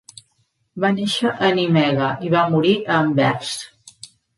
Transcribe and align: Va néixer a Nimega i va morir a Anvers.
Va 0.85 0.91
néixer 0.95 1.35
a 1.49 1.53
Nimega 1.61 2.11
i 2.31 2.35
va 2.39 2.45
morir 2.59 2.77
a 2.85 3.01
Anvers. 3.05 3.57